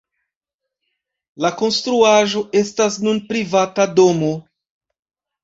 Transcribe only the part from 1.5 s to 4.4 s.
konstruaĵo estas nun privata domo.